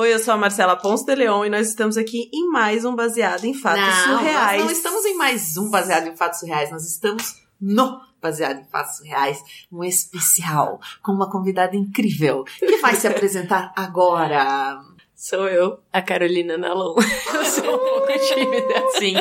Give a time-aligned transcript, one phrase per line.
[0.00, 2.94] Oi, eu sou a Marcela Ponce de Leon e nós estamos aqui em mais um
[2.94, 4.58] Baseado em Fatos não, Surreais.
[4.58, 8.64] Nós não estamos em mais um Baseado em Fatos Surreais, nós estamos no Baseado em
[8.66, 9.42] Fatos Surreais,
[9.72, 14.80] um especial com uma convidada incrível que vai se apresentar agora.
[15.16, 16.94] Sou eu, a Carolina Nalon.
[17.34, 19.14] Eu sou um pouco tímida, assim.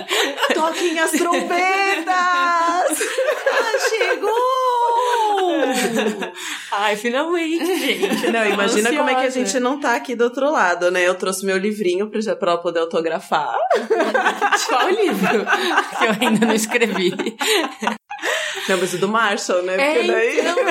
[0.53, 2.05] Toquem as trombetas!
[2.05, 4.56] ah, chegou!
[6.71, 8.31] Ai, finalmente, gente.
[8.31, 9.45] Não, imagina como é que a Ansiosa.
[9.45, 11.01] gente não tá aqui do outro lado, né?
[11.07, 13.53] Eu trouxe meu livrinho pra, pra ela poder autografar.
[14.67, 15.45] Qual livro?
[15.97, 17.13] Que eu ainda não escrevi.
[18.67, 19.75] Não, mas o do Marshall, né?
[19.75, 20.39] É, Porque daí...
[20.39, 20.65] então, eu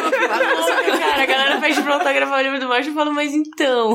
[0.61, 1.23] louca, cara.
[1.23, 3.95] A galera pede pra autografar o livro do Marshall e fala, mas então...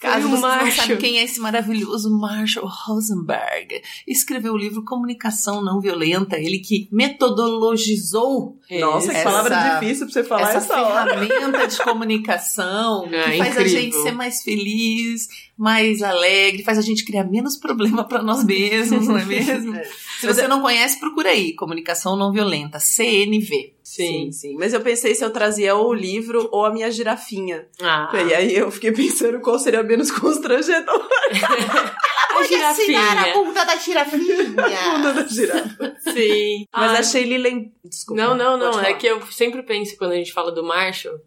[0.00, 0.72] Caso o vocês não Marshall.
[0.72, 6.88] sabem quem é esse maravilhoso Marshall Rosenberg, escreveu o livro Comunicação Não Violenta, ele que
[6.90, 11.18] metodologizou Nossa, que Essa- palavra difícil pra você falar essa essa, hora.
[11.26, 13.68] ferramenta de comunicação que É, faz a incrível.
[13.68, 19.06] gente ser mais feliz, mais alegre, faz a gente criar menos problema para nós mesmos,
[19.06, 19.72] não é mesmo?
[20.20, 23.71] Se você não conhece, procura aí, Comunicação Não Violenta, CNV.
[23.92, 24.06] Sim.
[24.06, 24.54] Sim, sim.
[24.58, 27.68] Mas eu pensei se eu trazia ou o livro ou a minha girafinha.
[27.78, 31.08] Ah, E aí eu fiquei pensando qual seria menos constrangedor.
[32.34, 33.34] a girafinha.
[33.34, 34.46] bunda da girafinha.
[34.96, 35.94] Bunda da girafa.
[36.10, 36.64] Sim.
[36.72, 37.74] Mas Ai, achei ele lem...
[37.84, 38.22] Desculpa.
[38.22, 38.80] Não, não, não.
[38.80, 41.18] É que eu sempre penso quando a gente fala do Marshall,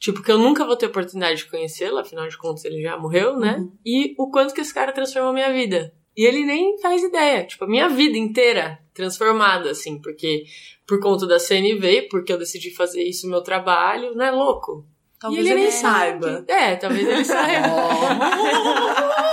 [0.00, 3.38] tipo, que eu nunca vou ter oportunidade de conhecê-lo, afinal de contas ele já morreu,
[3.38, 3.58] né?
[3.58, 3.72] Uhum.
[3.84, 5.92] E o quanto que esse cara transformou a minha vida.
[6.16, 7.44] E ele nem faz ideia.
[7.44, 10.44] Tipo, a minha vida inteira transformada, assim, porque
[10.86, 14.86] por conta da CNV, porque eu decidi fazer isso no meu trabalho, não é louco?
[15.18, 16.32] Talvez e ele, nem saiba.
[16.32, 16.52] sabe.
[16.52, 17.66] É, talvez ele saiba.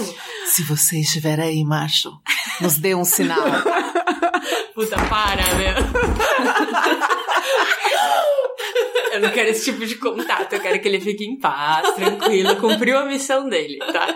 [0.46, 2.10] Se você estiver aí, macho,
[2.60, 3.38] nos dê um sinal.
[4.74, 5.74] Puta, para, meu.
[9.12, 12.56] Eu não quero esse tipo de contato, eu quero que ele fique em paz, tranquilo,
[12.56, 14.14] cumpriu a missão dele, tá?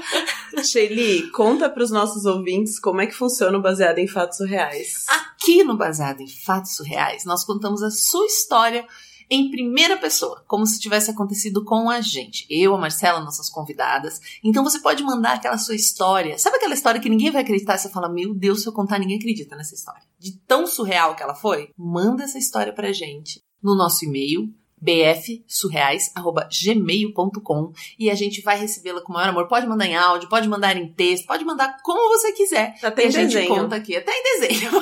[0.62, 5.04] Shelly, conta pros nossos ouvintes como é que funciona o baseado em fatos reais.
[5.44, 8.88] Aqui no Baseado em Fatos Surreais, nós contamos a sua história
[9.28, 12.46] em primeira pessoa, como se tivesse acontecido com a gente.
[12.48, 14.18] Eu, a Marcela, nossas convidadas.
[14.42, 16.38] Então você pode mandar aquela sua história.
[16.38, 17.76] Sabe aquela história que ninguém vai acreditar?
[17.76, 20.00] Você fala, meu Deus, se eu contar, ninguém acredita nessa história.
[20.18, 24.48] De tão surreal que ela foi, manda essa história pra gente no nosso e-mail
[24.84, 29.48] bfsurreais.gmail.com e a gente vai recebê-la com o maior amor.
[29.48, 32.74] Pode mandar em áudio, pode mandar em texto, pode mandar como você quiser.
[32.82, 33.54] Até em a gente desenho.
[33.54, 34.70] conta aqui, até em desenho.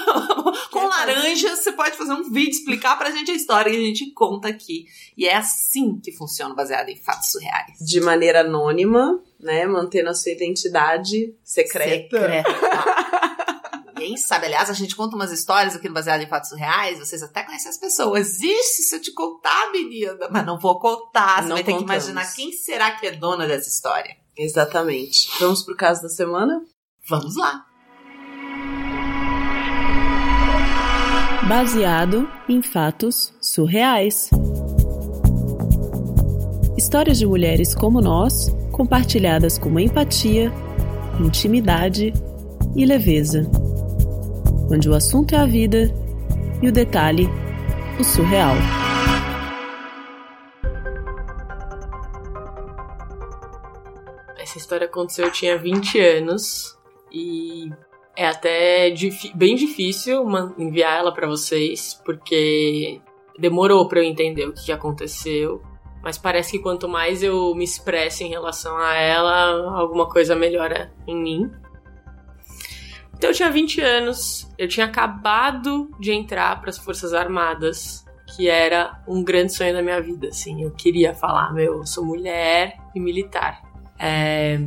[0.70, 4.10] Com laranja, você pode fazer um vídeo, explicar pra gente a história e a gente
[4.12, 4.86] conta aqui.
[5.16, 7.78] E é assim que funciona, baseado em fatos surreais.
[7.78, 9.66] De maneira anônima, né?
[9.66, 12.19] Mantendo a sua identidade secreta.
[12.19, 13.01] Secreta.
[14.02, 14.46] Ninguém sabe.
[14.46, 16.98] Aliás, a gente conta umas histórias aqui no Baseado em Fatos Surreais.
[16.98, 18.40] Vocês até conhecem as pessoas.
[18.40, 20.28] Ixi, se eu te contar, menina.
[20.30, 21.42] Mas não vou contar.
[21.42, 22.08] Você Não vai ter que contamos.
[22.08, 24.16] imaginar quem será que é dona dessa história.
[24.36, 25.28] Exatamente.
[25.38, 26.60] Vamos pro caso da semana?
[27.08, 27.64] Vamos lá.
[31.48, 34.30] Baseado em fatos surreais.
[36.76, 40.52] Histórias de mulheres como nós, compartilhadas com empatia,
[41.20, 42.12] intimidade
[42.74, 43.48] e leveza.
[44.72, 45.94] Onde o assunto é a vida
[46.62, 47.28] e o detalhe,
[48.00, 48.55] o surreal.
[54.38, 56.78] Essa história aconteceu, eu tinha 20 anos
[57.12, 57.71] e
[58.16, 58.94] é até
[59.34, 60.25] bem difícil
[60.56, 62.99] enviar ela pra vocês, porque
[63.38, 65.61] demorou pra eu entender o que aconteceu.
[66.03, 70.91] Mas parece que quanto mais eu me expresso em relação a ela, alguma coisa melhora
[71.06, 71.50] em mim.
[73.22, 78.49] Então eu tinha 20 anos, eu tinha acabado de entrar para as Forças Armadas, que
[78.49, 80.60] era um grande sonho da minha vida, assim.
[80.60, 83.62] Eu queria falar, meu, eu sou mulher e militar.
[83.97, 84.59] É,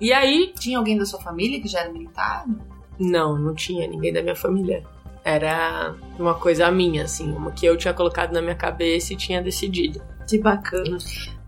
[0.00, 2.46] E aí, Tinha alguém da sua família que já era militar?
[2.98, 4.82] não, não tinha ninguém da minha família.
[5.22, 9.42] Era uma coisa minha, assim, uma que eu tinha colocado na minha cabeça e tinha
[9.42, 10.00] decidido.
[10.26, 10.96] Que bacana.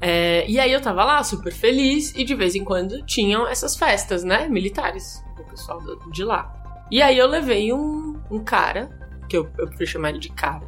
[0.05, 3.77] É, e aí eu tava lá, super feliz, e de vez em quando tinham essas
[3.77, 4.49] festas, né?
[4.49, 5.81] Militares, do pessoal
[6.11, 6.53] de lá.
[6.91, 8.91] E aí eu levei um, um cara,
[9.29, 10.67] que eu, eu prefiro chamar ele de cara,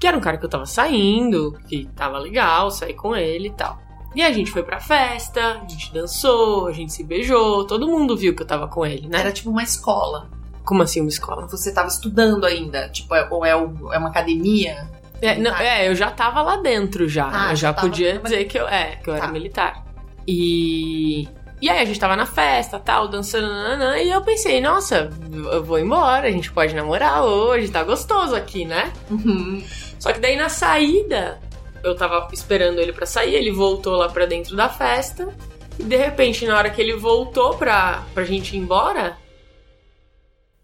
[0.00, 3.52] que era um cara que eu tava saindo, que tava legal, saí com ele e
[3.52, 3.78] tal.
[4.14, 8.16] E a gente foi pra festa, a gente dançou, a gente se beijou, todo mundo
[8.16, 9.20] viu que eu tava com ele, né?
[9.20, 10.30] Era tipo uma escola.
[10.64, 11.46] Como assim uma escola?
[11.48, 12.88] Você tava estudando ainda?
[12.88, 14.90] Tipo, é- ou é, o- é uma academia?
[15.20, 17.28] É, não, é, eu já tava lá dentro já.
[17.32, 19.32] Ah, eu já podia dizer que eu, é, que eu era Tá.
[19.32, 19.84] militar.
[20.26, 21.26] E.
[21.60, 25.10] E aí a gente tava na festa, tal, dançando, nananã, e eu pensei, nossa,
[25.50, 28.92] eu vou embora, a gente pode namorar hoje, tá gostoso aqui, né?
[29.10, 29.60] Uhum.
[29.98, 31.40] Só que daí na saída,
[31.82, 35.34] eu tava esperando ele pra sair, ele voltou lá pra dentro da festa,
[35.80, 39.16] E de repente, na hora que ele voltou pra, pra gente ir embora,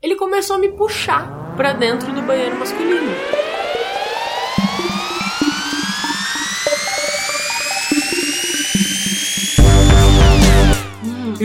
[0.01, 3.11] ele começou a me puxar pra dentro do banheiro masculino.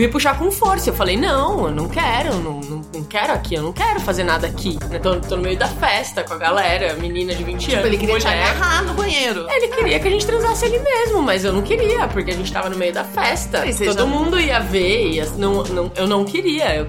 [0.00, 0.90] Me puxar com força.
[0.90, 4.24] Eu falei, não, eu não quero, não, não, não quero aqui, eu não quero fazer
[4.24, 4.78] nada aqui.
[4.90, 7.86] Eu tô, tô no meio da festa com a galera, menina de 20 Tipo, anos.
[7.86, 8.42] ele queria te mulher.
[8.50, 9.46] agarrar no banheiro.
[9.50, 12.52] Ele queria que a gente transasse ali mesmo, mas eu não queria, porque a gente
[12.52, 13.62] tava no meio da festa.
[13.84, 16.74] Todo já- mundo ia ver, ia, não, não, eu não queria.
[16.76, 16.86] eu-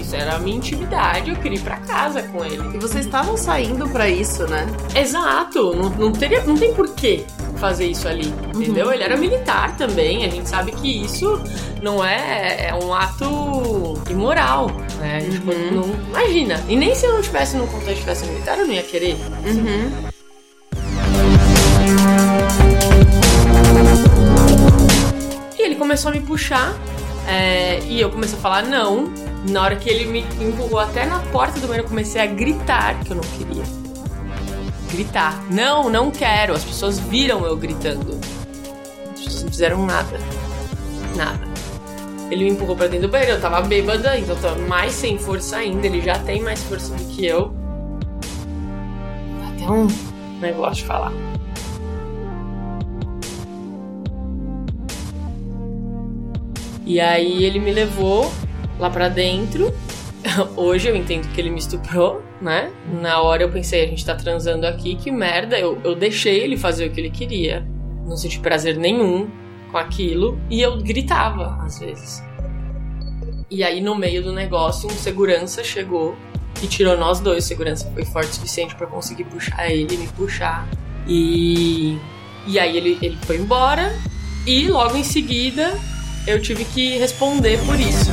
[0.00, 2.76] isso era a minha intimidade, eu queria ir pra casa com ele.
[2.76, 4.66] E vocês estavam saindo pra isso, né?
[4.94, 7.24] Exato, não, não, teria, não tem porquê
[7.58, 8.62] fazer isso ali, Uhum.
[8.62, 8.92] entendeu?
[8.92, 11.40] Ele era militar também, a gente sabe que isso
[11.82, 14.68] não é, é um ato imoral,
[15.00, 15.20] né?
[15.30, 15.70] Tipo, Uhum.
[15.72, 18.82] não, imagina, e nem se eu não tivesse num contexto tivesse militar, eu não ia
[18.82, 19.16] querer.
[19.44, 20.08] Uhum.
[25.58, 26.74] E ele começou a me puxar
[27.26, 29.12] é, e eu comecei a falar não.
[29.50, 32.98] Na hora que ele me empurrou até na porta do banheiro, eu comecei a gritar
[33.04, 33.62] que eu não queria.
[34.90, 35.42] Gritar.
[35.50, 36.54] Não, não quero.
[36.54, 38.18] As pessoas viram eu gritando.
[39.12, 40.18] As pessoas não fizeram nada.
[41.16, 41.48] Nada.
[42.30, 45.18] Ele me empurrou pra dentro do banheiro, eu tava bêbada, então eu tava mais sem
[45.18, 45.86] força ainda.
[45.86, 47.54] Ele já tem mais força do que eu.
[49.54, 49.88] Até um
[50.40, 51.12] negócio de falar.
[56.84, 58.30] E aí ele me levou
[58.78, 59.72] lá pra dentro.
[60.56, 62.70] Hoje eu entendo que ele me estuprou, né?
[63.00, 65.58] Na hora eu pensei, a gente tá transando aqui, que merda.
[65.58, 67.66] Eu, eu deixei ele fazer o que ele queria.
[68.06, 69.28] Não senti prazer nenhum
[69.70, 70.38] com aquilo.
[70.48, 72.22] E eu gritava, às vezes.
[73.50, 76.14] E aí, no meio do negócio, um segurança chegou
[76.62, 77.44] e tirou nós dois.
[77.44, 80.68] O segurança foi forte o suficiente pra conseguir puxar ele, me puxar.
[81.06, 81.98] E,
[82.46, 83.94] e aí ele, ele foi embora.
[84.46, 85.78] E logo em seguida
[86.26, 88.10] eu tive que responder por isso.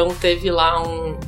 [0.00, 1.18] Então teve lá um,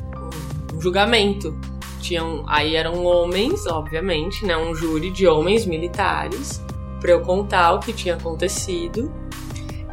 [0.73, 1.59] um julgamento.
[2.01, 4.57] Tinham, aí eram homens, obviamente, né?
[4.57, 6.63] Um júri de homens militares
[7.01, 9.13] para eu contar o que tinha acontecido.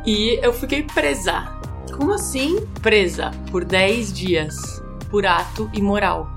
[0.06, 1.51] E eu fiquei presa
[1.97, 2.68] Como assim?
[2.83, 4.56] presa por 10 dias
[5.09, 6.30] por ato imoral.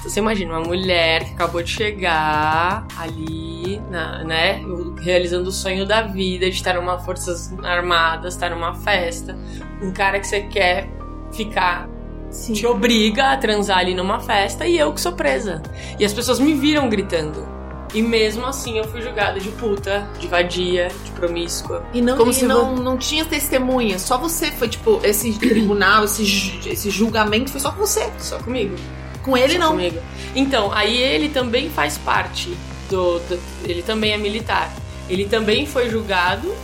[0.00, 4.62] Então você imagina uma mulher que acabou de chegar ali, na- né,
[5.00, 9.38] realizando o sonho da vida de estar numa forças armadas, estar numa festa,
[9.80, 10.97] um cara que você quer
[11.32, 11.88] ficar
[12.30, 12.52] Sim.
[12.52, 15.62] te obriga a transar ali numa festa e eu que sou presa.
[15.98, 17.46] E as pessoas me viram gritando.
[17.94, 21.82] E mesmo assim eu fui julgada de puta, de vadia, de promíscua.
[21.94, 26.04] E não, Como e se não, não tinha testemunha, só você foi, tipo, esse tribunal,
[26.04, 28.10] esse, esse julgamento foi só com você.
[28.18, 28.76] Só comigo.
[29.22, 29.70] Com ele Só não.
[29.70, 29.98] comigo.
[30.34, 32.54] Então, aí ele também faz parte
[32.90, 34.70] do, do- Ele também é militar.
[35.08, 36.54] Ele também foi julgado.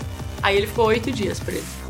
[0.42, 1.83] Aí ele ficou oito dias preso.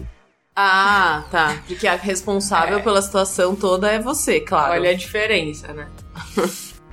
[0.57, 1.57] Ah, tá.
[1.67, 2.83] De que a responsável É.
[2.83, 4.73] pela situação toda é você, claro.
[4.75, 5.89] Olha a diferença, né?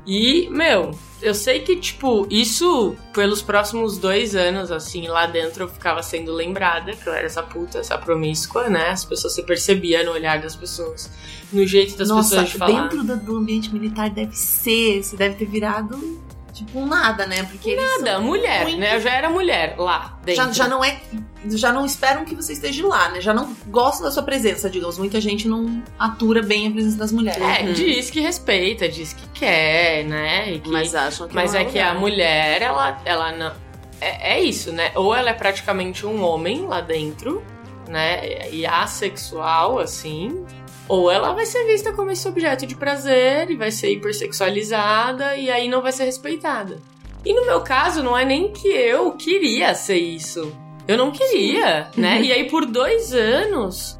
[0.06, 5.68] e, meu, eu sei que, tipo, isso pelos próximos dois anos, assim, lá dentro eu
[5.68, 8.90] ficava sendo lembrada que eu era essa puta, essa promíscua, né?
[8.90, 11.12] As pessoas se percebia no olhar das pessoas,
[11.54, 12.82] no jeito das Nossa, pessoas de falar.
[12.90, 16.20] dentro do, do ambiente militar deve ser, você deve ter virado,
[16.52, 17.44] tipo, um nada, né?
[17.44, 18.96] Porque eles Nada, mulher, muito- né?
[18.96, 20.46] Eu já era mulher lá dentro.
[20.46, 21.00] Já, já não é.
[21.48, 23.20] Já não esperam que você esteja lá, né?
[23.22, 24.98] Já não gostam da sua presença, digamos.
[25.00, 27.42] Muita gente não atura bem a presença das mulheres.
[27.42, 27.74] É, Uhum.
[27.74, 30.54] diz que respeita, diz que quer, né?
[30.54, 33.52] E que Mas acham que Mas não é que a mulher, ela, ela não.
[34.00, 34.92] É, é isso, né?
[34.96, 37.44] Ou ela é praticamente um homem lá dentro,
[37.88, 38.50] né?
[38.52, 40.46] E assexual, assim.
[40.92, 45.50] Ou ela vai ser vista como esse objeto de prazer e vai ser hipersexualizada e
[45.50, 46.80] aí não vai ser respeitada.
[47.24, 50.52] E no meu caso, não é nem que eu queria ser isso.
[50.86, 52.20] Eu não queria, né?
[52.28, 53.98] E aí por dois anos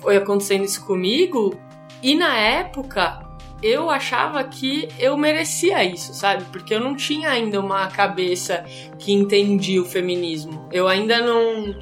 [0.00, 1.58] foi acontecendo isso comigo.
[2.00, 3.18] E na época,
[3.60, 6.44] eu achava que eu merecia isso, sabe?
[6.52, 8.64] Porque eu não tinha ainda uma cabeça
[8.96, 10.68] que entendia o feminismo.
[10.70, 11.74] Eu ainda não.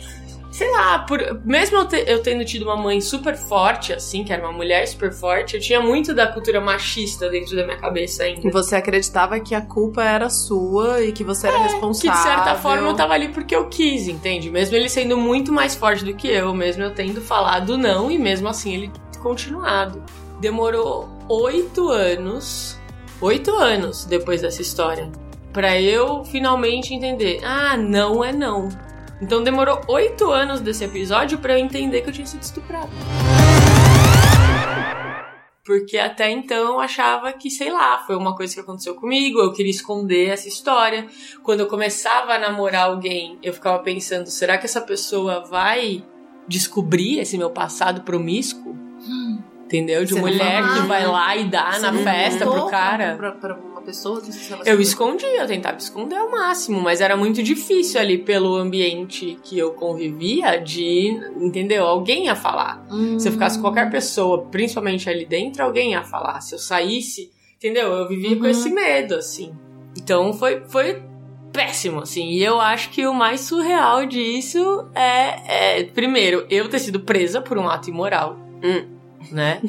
[0.57, 4.33] Sei lá, por, mesmo eu, te- eu tendo tido uma mãe super forte, assim, que
[4.33, 8.23] era uma mulher super forte, eu tinha muito da cultura machista dentro da minha cabeça
[8.23, 8.49] ainda.
[8.49, 12.11] E você acreditava que a culpa era sua e que você era Que responsável.
[12.11, 14.51] de certa forma eu tava ali porque eu quis, entende?
[14.51, 18.19] Mesmo ele sendo muito mais forte do que eu, mesmo eu tendo falado não e
[18.19, 18.91] mesmo assim ele
[19.23, 20.03] continuado.
[20.41, 22.79] Demorou oito anos,
[23.21, 25.11] oito anos depois dessa história,
[25.53, 28.69] pra eu finalmente entender: ah, não é não.
[29.21, 32.89] Então demorou oito anos desse episódio pra eu entender que eu tinha sido estuprada.
[35.65, 39.53] Porque até então eu achava que, sei lá, foi uma coisa que aconteceu comigo, eu
[39.53, 41.09] queria esconder essa história.
[41.43, 46.05] Quando eu começava a namorar alguém, eu ficava pensando, será que essa pessoa vai
[46.47, 48.77] descobrir esse meu passado promíscuo?
[49.65, 50.05] Entendeu?
[50.05, 53.17] De Você mulher fala, que vai lá e dá Você na festa pro cara.
[53.17, 54.21] Pra, pra uma pessoa
[54.65, 59.57] Eu escondia, eu tentava esconder ao máximo, mas era muito difícil ali pelo ambiente que
[59.57, 61.87] eu convivia de, entendeu?
[61.87, 62.85] Alguém ia falar.
[62.91, 63.19] Hum.
[63.19, 66.41] Se eu ficasse com qualquer pessoa, principalmente ali dentro, alguém ia falar.
[66.41, 67.93] Se eu saísse, entendeu?
[67.93, 68.51] Eu vivia com Uhum.
[68.51, 69.55] esse medo, assim.
[69.97, 71.01] Então foi, foi
[71.53, 72.31] péssimo, assim.
[72.31, 77.41] E eu acho que o mais surreal disso é, é, primeiro, eu ter sido presa
[77.41, 78.37] por um ato imoral.
[78.63, 78.97] Hum.
[79.33, 79.61] Né?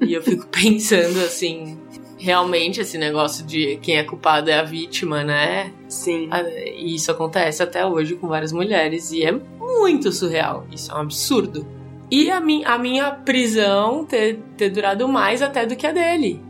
[0.00, 1.78] e eu fico pensando, assim,
[2.22, 5.72] realmente esse negócio de quem é culpado é a vítima, né?
[5.88, 6.28] Sim.
[6.30, 10.64] Ah, E isso acontece até hoje com várias mulheres e é muito surreal.
[10.70, 11.66] Isso é um absurdo.
[12.08, 16.40] E a, mi a minha prisão ter, ter durado mais até do que a dele.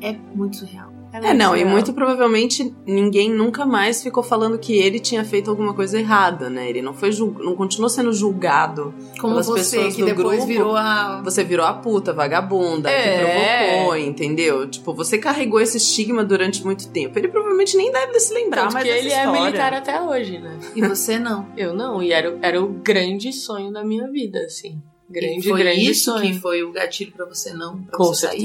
[0.00, 0.92] É muito surreal.
[1.12, 1.68] É, muito não, e surreal.
[1.68, 6.70] muito provavelmente ninguém nunca mais ficou falando que ele tinha feito alguma coisa errada, né?
[6.70, 8.94] Ele não foi jul- não continuou sendo julgado.
[9.20, 11.20] Como Pelas você, pessoas que do depois grupo, virou a...
[11.22, 13.02] Você virou a puta, vagabunda, É.
[13.02, 14.66] que provocou, entendeu?
[14.68, 17.18] Tipo, você carregou esse estigma durante muito tempo.
[17.18, 20.38] Ele provavelmente nem deve se lembrar Tanto mais que dessa ele é militar até hoje,
[20.38, 20.58] né?
[20.74, 21.46] E você não.
[21.56, 24.80] Eu não, e era, o- era o grande sonho da minha vida, assim.
[25.10, 26.22] Grande, e foi grande isso sonho.
[26.22, 28.42] que foi o gatilho pra você não pra Com você sair?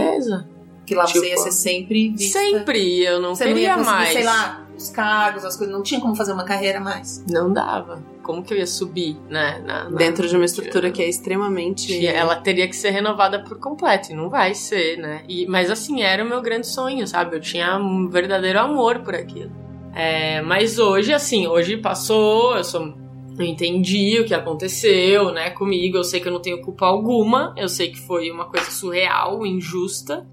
[0.87, 2.39] Que lá você ia Tipo, ser sempre vista.
[2.39, 4.13] Sempre, eu não Você não queria ia conseguir, mais.
[4.13, 5.75] sei lá, os cargos, as coisas.
[5.75, 7.23] Não tinha como fazer uma carreira mais.
[7.29, 8.01] Não dava.
[8.23, 9.61] Como que eu ia subir, né?
[9.65, 11.87] na- na- Dentro de uma estrutura que é extremamente.
[11.87, 15.23] que ela teria que ser renovada por completo, e não vai ser, né?
[15.27, 17.35] E, mas assim, era o meu grande sonho, sabe?
[17.35, 19.51] Eu tinha um verdadeiro amor por aquilo.
[19.93, 22.93] É, mas hoje, assim, hoje passou, eu sou.
[23.39, 25.97] Eu entendi o que aconteceu, né, comigo.
[25.97, 27.53] Eu sei que eu não tenho culpa alguma.
[27.57, 30.25] Eu sei que foi uma coisa surreal, injusta.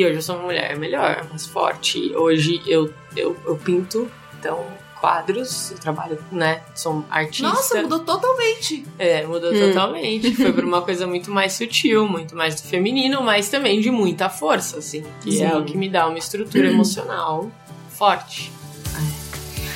[0.00, 2.10] E hoje eu sou uma mulher melhor, mais forte.
[2.16, 4.64] Hoje eu, eu, eu pinto, então,
[4.98, 6.62] quadros, eu trabalho, né?
[6.74, 7.46] Sou artista.
[7.46, 8.82] Nossa, mudou totalmente.
[8.98, 9.60] É, mudou Hum.
[9.60, 10.32] totalmente.
[10.40, 14.30] Foi pra uma coisa muito mais sutil, muito mais do feminino, mas também de muita
[14.30, 15.04] força, assim.
[15.20, 15.44] Que Sim.
[15.44, 17.50] é o que me dá uma estrutura emocional
[17.90, 18.50] forte.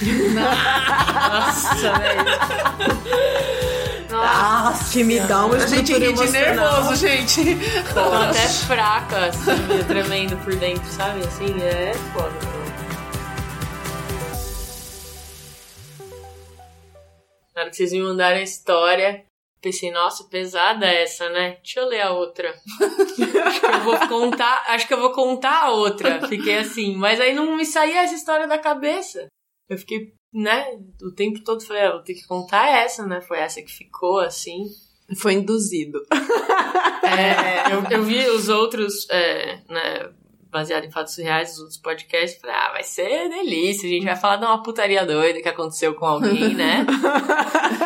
[0.33, 2.25] Nossa, velho.
[4.25, 7.41] Nossa, que me dá uma A gente ri de nervoso, gente.
[7.93, 11.21] Tô até fraca, assim, tremendo por dentro, sabe?
[11.21, 12.55] Assim, é foda.
[17.55, 19.25] Na hora que vocês me mandaram a história,
[19.61, 21.59] pensei, nossa, pesada essa, né?
[21.63, 22.55] Deixa eu ler a outra.
[23.47, 26.27] acho que eu vou contar, acho que eu vou contar a outra.
[26.27, 29.29] Fiquei assim, mas aí não me saía essa história da cabeça.
[29.69, 33.21] Eu fiquei, né, o tempo todo falei, ah, vou ter que contar essa, né?
[33.21, 34.65] Foi essa que ficou assim.
[35.17, 36.01] Foi induzido.
[37.07, 40.11] É, eu, eu vi os outros, é, né,
[40.51, 44.17] baseado em fatos reais, os outros podcasts, falei, ah, vai ser delícia, a gente vai
[44.17, 46.87] falar de uma putaria doida que aconteceu com alguém, né?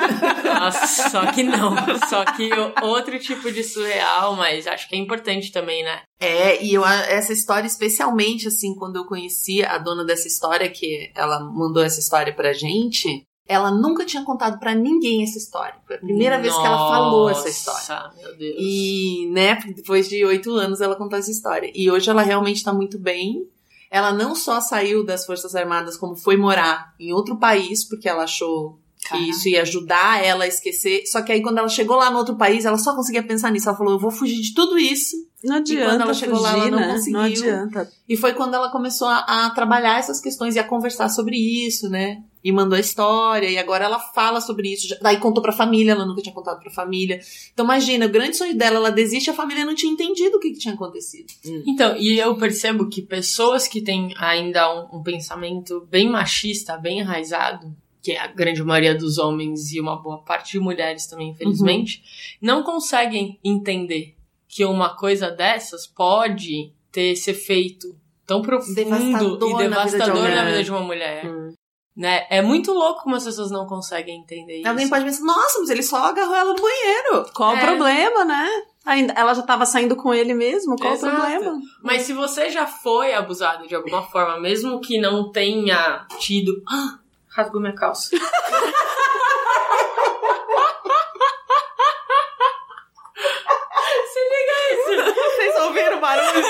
[0.59, 1.75] Nossa, só que não.
[2.09, 2.51] Só que
[2.83, 6.01] outro tipo de surreal, mas acho que é importante também, né?
[6.21, 11.11] É, e eu, essa história, especialmente assim, quando eu conheci a dona dessa história, que
[11.15, 15.77] ela mandou essa história pra gente, ela nunca tinha contado pra ninguém essa história.
[15.87, 17.81] Foi a primeira vez que ela falou essa história.
[17.81, 18.57] Nossa, meu Deus.
[18.59, 21.73] E, né, depois de oito anos ela contou essa história.
[21.75, 23.49] E hoje ela realmente tá muito bem.
[23.91, 28.25] Ela não só saiu das Forças Armadas, como foi morar em outro país, porque ela
[28.25, 29.29] achou Caraca.
[29.31, 31.05] isso ia ajudar ela a esquecer.
[31.07, 33.69] Só que aí quando ela chegou lá no outro país, ela só conseguia pensar nisso.
[33.69, 35.17] Ela falou, eu vou fugir de tudo isso.
[35.45, 35.87] Não adianta.
[35.91, 36.93] quando ela chegou lá, ela fugir, não né?
[36.93, 37.13] conseguiu.
[37.19, 37.93] Não adianta.
[38.09, 41.89] E foi quando ela começou a, a trabalhar essas questões e a conversar sobre isso,
[41.89, 42.23] né?
[42.43, 44.89] E mandou a história, e agora ela fala sobre isso.
[44.89, 47.21] Já- Daí contou pra família, ela nunca tinha contado pra família.
[47.53, 50.51] Então imagina, o grande sonho dela, ela desiste, a família não tinha entendido o que,
[50.53, 51.27] que tinha acontecido.
[51.67, 57.01] Então, e eu percebo que pessoas que têm ainda um, um pensamento bem machista, bem
[57.01, 61.31] enraizado, que é a grande maioria dos homens e uma boa parte de mulheres também,
[61.31, 62.03] infelizmente,
[62.41, 64.15] não conseguem entender
[64.47, 67.95] que uma coisa dessas pode ter esse efeito
[68.27, 71.27] tão profundo Devastador e na vida de devastador na vida de uma mulher.
[71.27, 71.53] Hum.
[71.97, 72.27] Né?
[72.31, 74.69] É muito louco como as pessoas não conseguem entender isso.
[74.69, 77.27] Alguém pode pensar, nossa, mas ele só agarrou ela no banheiro.
[77.35, 77.59] Qual É.
[77.59, 78.49] o problema, né?
[78.87, 81.13] Ainda, ela já tava saindo com ele mesmo, qual Exato.
[81.13, 81.61] o problema?
[81.83, 86.63] Mas se você já foi abusado de alguma forma, mesmo que não tenha tido.
[86.69, 87.01] Ah,
[87.39, 88.11] rasgou minha calça.
[88.11, 88.17] Se
[94.33, 94.91] liga isso!
[95.15, 96.43] Vocês ouviram o barulho?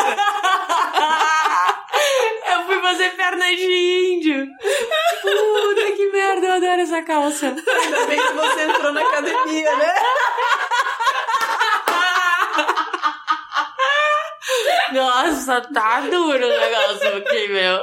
[2.47, 4.47] eu fui fazer pernas de índio.
[4.47, 7.47] Tipo, puta que merda, eu adoro essa calça.
[7.47, 9.95] Ainda bem que você entrou na academia, né?
[14.93, 17.79] Nossa, tá duro o negócio aqui, meu.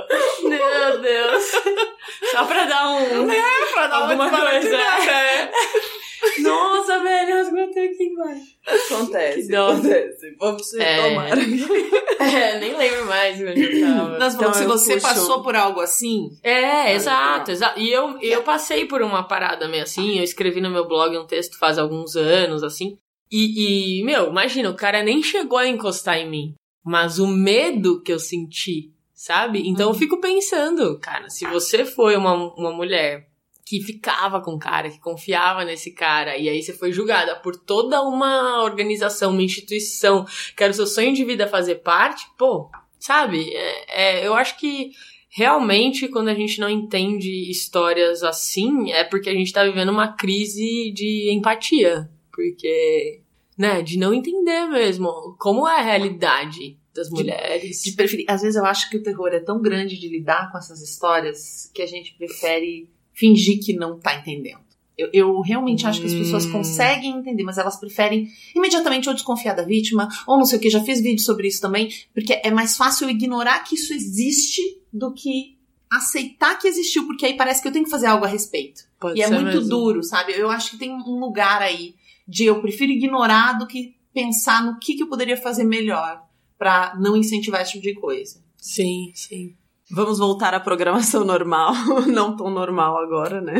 [3.87, 4.59] Pra dar Alguma uma coisa.
[4.59, 5.51] desbaratinada, é.
[6.41, 8.41] Nossa, velho, eu esgotei aqui embaixo.
[8.65, 9.41] Acontece.
[9.43, 9.69] Que dó.
[9.71, 10.35] acontece.
[10.39, 11.01] Vamos É.
[11.01, 11.29] retomar.
[12.17, 14.17] É, nem lembro mais onde eu tava.
[14.17, 17.79] Nós falamos, se eu você puxo- passou por algo assim, É, exato, exato.
[17.79, 21.27] E eu, eu passei por uma parada meio assim, eu escrevi no meu blog um
[21.27, 22.97] texto faz alguns anos, assim.
[23.31, 26.53] E, e, meu, imagina, o cara nem chegou a encostar em mim.
[26.83, 29.61] Mas o medo que eu senti, sabe?
[29.67, 33.27] Então eu fico pensando, cara, se você foi uma, uma mulher
[33.65, 37.55] que ficava com o cara, que confiava nesse cara, e aí você foi julgada por
[37.55, 40.23] toda uma organização, uma instituição,
[40.55, 42.69] que era o seu sonho de vida fazer parte, pô,
[42.99, 43.51] sabe?
[43.51, 44.91] É, é, eu acho que
[45.29, 50.13] realmente quando a gente não entende histórias assim, é porque a gente tá vivendo uma
[50.13, 52.09] crise de empatia.
[52.31, 53.21] Porque,
[53.57, 57.81] né, de não entender mesmo como é a realidade das mulheres.
[57.81, 58.25] de preferir.
[58.27, 61.71] Às vezes eu acho que o terror é tão grande de lidar com essas histórias
[61.73, 64.63] que a gente prefere fingir que não tá entendendo.
[64.97, 66.51] Eu, eu realmente acho que as pessoas Hum.
[66.51, 70.69] conseguem entender, mas elas preferem imediatamente ou desconfiar da vítima, ou não sei o que,
[70.69, 74.61] já fiz vídeo sobre isso também, porque é mais fácil ignorar que isso existe
[74.93, 75.57] do que
[75.91, 78.83] aceitar que existiu, porque aí parece que eu tenho que fazer algo a respeito.
[78.99, 79.69] Pode E é muito mesmo.
[79.69, 80.31] duro, sabe?
[80.33, 81.95] Eu acho que tem um lugar aí
[82.27, 86.23] de eu prefiro ignorar do que pensar no que, que eu poderia fazer melhor
[86.57, 88.41] pra não incentivar esse tipo de coisa.
[88.57, 89.53] Sim, sim.
[89.91, 91.71] Vamos voltar à programação normal.
[92.11, 93.53] Não tão normal agora, né?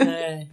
[0.00, 0.46] É.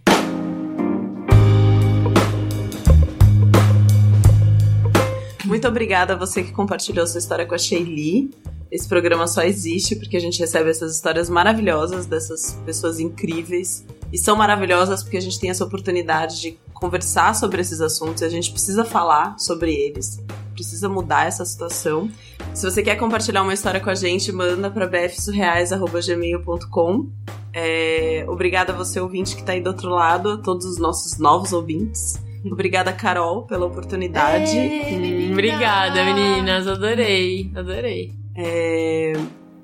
[5.44, 8.34] Muito obrigada a você que compartilhou sua história com a Sheili.
[8.72, 13.86] Esse programa só existe porque a gente recebe essas histórias maravilhosas dessas pessoas incríveis.
[14.12, 18.24] E são maravilhosas porque a gente tem essa oportunidade de conversar sobre esses assuntos e
[18.24, 20.20] a gente precisa falar sobre eles.
[20.60, 22.10] Precisa mudar essa situação.
[22.52, 27.06] Se você quer compartilhar uma história com a gente, manda para bfsurreais.gmail.com.
[27.52, 31.18] É, obrigada a você, ouvinte, que tá aí do outro lado, a todos os nossos
[31.18, 32.20] novos ouvintes.
[32.44, 34.56] Obrigada, Carol, pela oportunidade.
[34.56, 36.66] Hum, Obrigada, meninas.
[36.66, 38.12] Adorei, adorei.
[38.36, 39.12] É,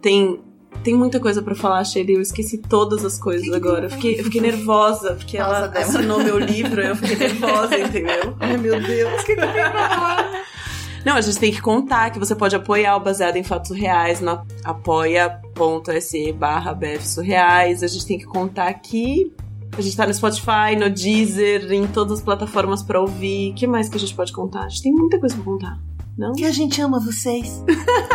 [0.02, 0.40] tem,
[0.82, 2.14] tem muita coisa pra falar, Shelly.
[2.14, 3.86] Eu esqueci todas as coisas agora.
[3.86, 5.86] Eu fiquei, eu fiquei nervosa, porque Pausa, ela Débora.
[5.86, 8.36] assinou meu livro e eu fiquei nervosa, entendeu?
[8.40, 10.45] Ai, meu Deus, o que, que eu tenho pra falar?
[11.06, 14.20] Não, a gente tem que contar que você pode apoiar o Baseado em Fatos Reais
[14.20, 17.84] no apoia.se barra bfsurreais.
[17.84, 19.32] A gente tem que contar que
[19.78, 23.52] a gente tá no Spotify, no Deezer, em todas as plataformas pra ouvir.
[23.52, 24.64] O que mais que a gente pode contar?
[24.64, 25.78] A gente tem muita coisa pra contar,
[26.18, 26.32] não?
[26.32, 27.62] Que a gente ama vocês.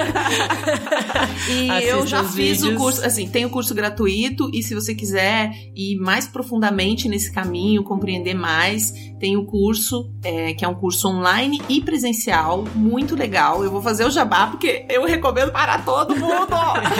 [1.50, 2.82] E eu já fiz o vídeos.
[2.82, 7.84] curso, assim, tem o curso gratuito e se você quiser ir mais profundamente nesse caminho,
[7.84, 13.63] compreender mais, tem o curso, é, que é um curso online e presencial, muito legal.
[13.63, 16.54] Eu vou fazer o jabá porque eu recomendo para todo mundo.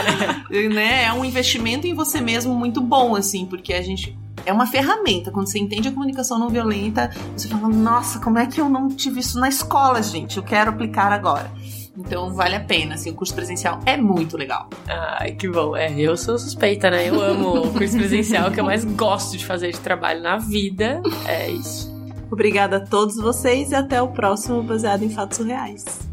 [0.74, 1.06] né?
[1.06, 5.32] É um investimento em você mesmo muito bom, assim, porque a gente é uma ferramenta.
[5.32, 8.90] Quando você entende a comunicação não violenta, você fala, nossa, como é que eu não
[8.90, 10.38] tive isso na escola, gente?
[10.38, 11.52] Eu quero aplicar agora.
[11.96, 14.68] Então vale a pena, assim, o curso presencial é muito legal.
[14.88, 15.76] Ai, que bom.
[15.76, 17.08] É, eu sou suspeita, né?
[17.08, 21.02] Eu amo o curso presencial, que eu mais gosto de fazer de trabalho na vida.
[21.28, 21.94] É isso.
[22.32, 26.13] Obrigada a todos vocês e até o próximo Baseado em Fatos Reais.